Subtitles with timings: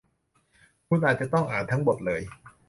[0.87, 2.21] คุณอาจจะต้องอ่านทั้งบทเลย